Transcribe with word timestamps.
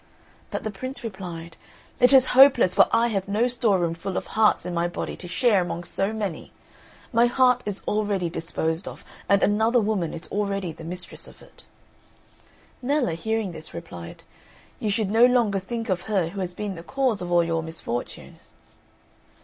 But 0.49 0.63
the 0.63 0.71
Prince 0.71 1.03
replied, 1.03 1.57
"It 1.99 2.11
is 2.11 2.25
hopeless, 2.33 2.73
for 2.73 2.87
I 2.91 3.09
have 3.09 3.27
no 3.27 3.47
store 3.47 3.77
room 3.77 3.93
full 3.93 4.17
of 4.17 4.25
hearts 4.33 4.65
in 4.65 4.73
my 4.73 4.87
body 4.87 5.15
to 5.17 5.27
share 5.27 5.61
among 5.61 5.83
so 5.83 6.11
many; 6.11 6.51
my 7.13 7.27
heart 7.27 7.61
is 7.67 7.81
already 7.87 8.27
disposed 8.27 8.87
of, 8.87 9.05
and 9.29 9.43
another 9.43 9.79
woman 9.79 10.11
is 10.15 10.25
already 10.31 10.71
the 10.71 10.83
mistress 10.83 11.27
of 11.27 11.43
it." 11.43 11.65
Nella, 12.81 13.13
hearing 13.13 13.51
this, 13.51 13.75
replied, 13.75 14.23
"You 14.79 14.89
should 14.89 15.11
no 15.11 15.27
longer 15.27 15.59
think 15.59 15.87
of 15.87 16.01
her 16.09 16.29
who 16.29 16.39
has 16.39 16.55
been 16.55 16.73
the 16.73 16.81
cause 16.81 17.21
of 17.21 17.31
all 17.31 17.43
your 17.43 17.61
misfortune." 17.61 18.39